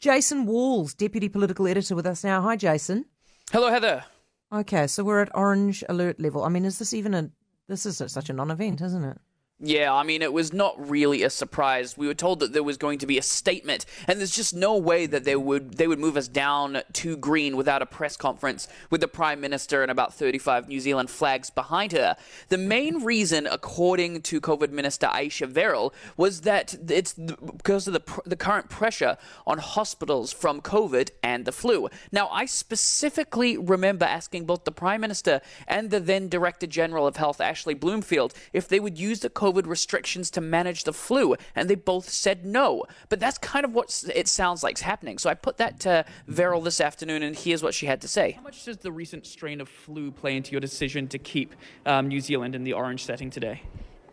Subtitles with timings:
[0.00, 2.40] Jason Walls, Deputy Political Editor, with us now.
[2.42, 3.06] Hi, Jason.
[3.50, 4.04] Hello, Heather.
[4.52, 6.44] Okay, so we're at orange alert level.
[6.44, 7.30] I mean, is this even a.
[7.66, 9.18] This is such a non event, isn't it?
[9.60, 11.98] Yeah, I mean, it was not really a surprise.
[11.98, 14.76] We were told that there was going to be a statement, and there's just no
[14.76, 18.68] way that they would they would move us down to green without a press conference
[18.88, 22.16] with the prime minister and about 35 New Zealand flags behind her.
[22.50, 28.22] The main reason, according to COVID Minister Ayesha Verrall, was that it's because of the
[28.26, 31.88] the current pressure on hospitals from COVID and the flu.
[32.12, 37.16] Now, I specifically remember asking both the prime minister and the then Director General of
[37.16, 41.34] Health, Ashley Bloomfield, if they would use the COVID COVID restrictions to manage the flu,
[41.54, 42.84] and they both said no.
[43.08, 45.18] But that's kind of what it sounds like is happening.
[45.18, 48.32] So I put that to Verrall this afternoon, and here's what she had to say.
[48.32, 51.54] How much does the recent strain of flu play into your decision to keep
[51.86, 53.62] um, New Zealand in the orange setting today?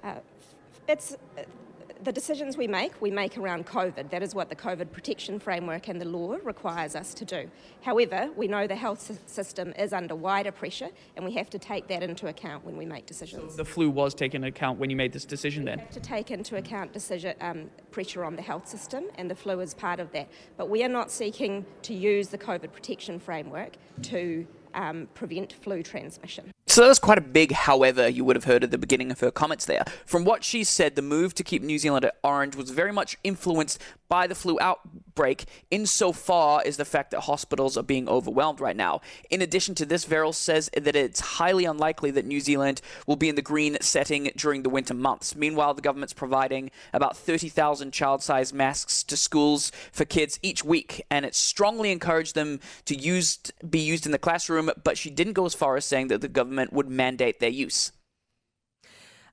[0.04, 0.16] Uh,
[0.88, 1.18] it's
[2.04, 4.10] the decisions we make, we make around COVID.
[4.10, 7.50] That is what the COVID protection framework and the law requires us to do.
[7.82, 11.88] However, we know the health system is under wider pressure, and we have to take
[11.88, 13.54] that into account when we make decisions.
[13.54, 15.80] So the flu was taken into account when you made this decision, we then?
[15.80, 19.60] have to take into account decision, um, pressure on the health system, and the flu
[19.62, 20.28] is part of that.
[20.58, 25.82] But we are not seeking to use the COVID protection framework to um, prevent flu
[25.82, 26.52] transmission.
[26.76, 29.22] So that was quite a big however you would have heard at the beginning of
[29.22, 29.86] her comments there.
[30.06, 33.16] From what she said, the move to keep New Zealand at orange was very much
[33.24, 38.76] influenced by the flu outbreak insofar as the fact that hospitals are being overwhelmed right
[38.76, 39.00] now.
[39.32, 43.30] In addition to this, Verrall says that it's highly unlikely that New Zealand will be
[43.30, 45.34] in the green setting during the winter months.
[45.34, 51.26] Meanwhile, the government's providing about 30,000 child-sized masks to schools for kids each week, and
[51.26, 52.96] it strongly encouraged them to
[53.68, 56.28] be used in the classroom, but she didn't go as far as saying that the
[56.28, 57.92] government would mandate their use.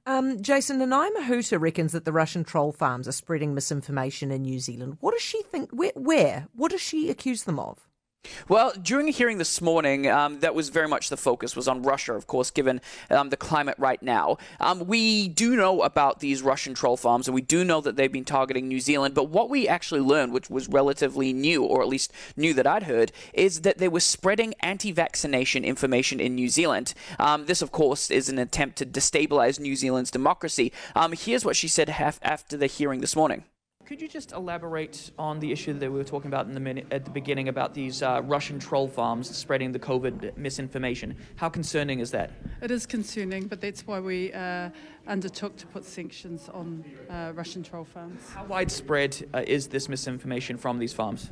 [0.04, 4.58] Um, Jason, Nanaia Mahuta reckons that the Russian troll farms are spreading misinformation in New
[4.58, 4.96] Zealand.
[5.00, 5.70] What does she think?
[5.70, 5.92] Where?
[5.94, 6.48] where?
[6.54, 7.86] What does she accuse them of?
[8.48, 11.82] Well, during a hearing this morning, um, that was very much the focus was on
[11.82, 14.38] Russia, of course, given um, the climate right now.
[14.60, 18.12] Um, we do know about these Russian troll farms, and we do know that they've
[18.12, 19.14] been targeting New Zealand.
[19.14, 22.84] But what we actually learned, which was relatively new, or at least new that I'd
[22.84, 26.94] heard, is that they were spreading anti-vaccination information in New Zealand.
[27.18, 30.72] Um, this, of course, is an attempt to destabilize New Zealand's democracy.
[30.94, 33.44] Um, here's what she said after the hearing this morning.
[33.92, 36.86] Could you just elaborate on the issue that we were talking about in the minute,
[36.90, 41.14] at the beginning about these uh, Russian troll farms spreading the COVID misinformation?
[41.36, 42.30] How concerning is that?
[42.62, 44.70] It is concerning, but that's why we uh,
[45.06, 48.22] undertook to put sanctions on uh, Russian troll farms.
[48.30, 51.28] How widespread uh, is this misinformation from these farms?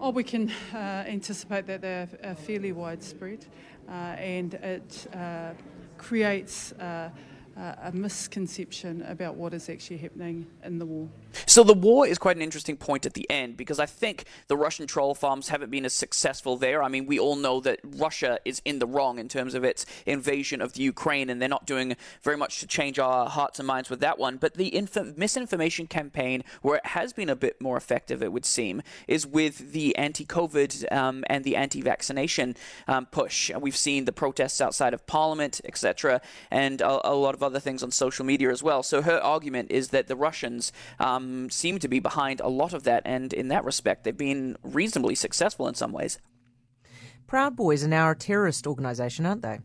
[0.00, 3.44] Oh, we can uh, anticipate that they're uh, fairly widespread,
[3.90, 5.06] and it
[5.98, 7.10] creates uh,
[7.82, 11.10] a misconception about what is actually happening in the war.
[11.46, 14.56] So the war is quite an interesting point at the end because I think the
[14.56, 16.82] Russian troll farms haven't been as successful there.
[16.82, 19.86] I mean, we all know that Russia is in the wrong in terms of its
[20.06, 23.66] invasion of the Ukraine, and they're not doing very much to change our hearts and
[23.66, 24.36] minds with that one.
[24.36, 28.44] But the inf- misinformation campaign, where it has been a bit more effective, it would
[28.44, 32.56] seem, is with the anti-COVID um, and the anti-vaccination
[32.88, 33.50] um, push.
[33.54, 37.82] We've seen the protests outside of Parliament, etc., and a, a lot of other things
[37.82, 38.82] on social media as well.
[38.82, 42.72] So her argument is that the Russians um, Um, seem to be behind a lot
[42.72, 46.18] of that, and in that respect, they've been reasonably successful in some ways.
[47.28, 49.60] Proud Boys are now a terrorist organisation, aren't they?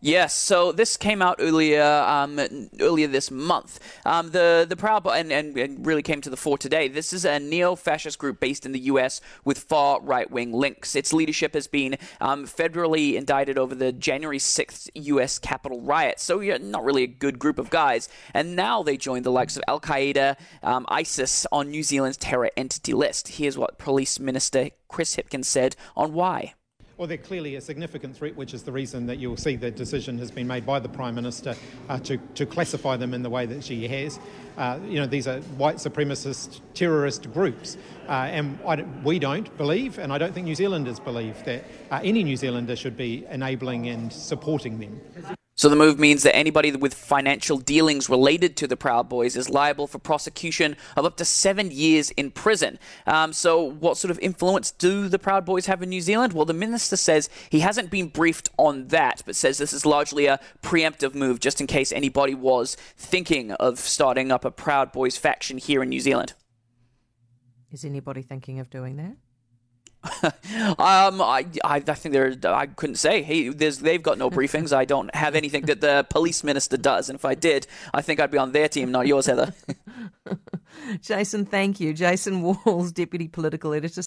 [0.00, 2.40] Yes, so this came out earlier um,
[2.80, 3.80] earlier this month.
[4.04, 6.88] Um, the the Proud and, and, and, really came to the fore today.
[6.88, 9.20] This is a neo-fascist group based in the U.S.
[9.44, 10.94] with far right-wing links.
[10.94, 15.38] Its leadership has been um, federally indicted over the January 6th U.S.
[15.38, 16.20] Capitol riot.
[16.20, 18.08] So yeah, not really a good group of guys.
[18.34, 22.50] And now they join the likes of Al Qaeda, um, ISIS on New Zealand's terror
[22.56, 23.28] entity list.
[23.28, 26.54] Here's what Police Minister Chris Hipkins said on why.
[26.96, 30.18] Well, they're clearly a significant threat, which is the reason that you'll see the decision
[30.18, 31.56] has been made by the Prime Minister
[31.88, 34.18] uh, to, to classify them in the way that she has.
[34.56, 37.76] Uh, you know, these are white supremacist terrorist groups.
[38.08, 42.00] Uh, and don't, we don't believe, and I don't think New Zealanders believe, that uh,
[42.04, 45.00] any New Zealander should be enabling and supporting them.
[45.62, 49.48] So the move means that anybody with financial dealings related to the Proud Boys is
[49.48, 52.80] liable for prosecution of up to seven years in prison.
[53.06, 56.32] Um, so what sort of influence do the Proud Boys have in New Zealand?
[56.32, 60.26] Well, the minister says he hasn't been briefed on that, but says this is largely
[60.26, 65.16] a preemptive move just in case anybody was thinking of starting up a Proud Boys
[65.16, 66.32] faction here in New Zealand.
[67.70, 69.14] Is anybody thinking of doing that?
[70.24, 72.34] um, I, I, I think they're.
[72.44, 73.22] I couldn't say.
[73.22, 74.72] Hey, they've got no briefings.
[74.72, 78.18] I don't have anything that the police minister does, and if I did, I think
[78.18, 79.54] I'd be on their team, not yours, Heather.
[81.02, 81.92] Jason, thank you.
[81.92, 84.00] Jason Walls, Deputy Political Editor.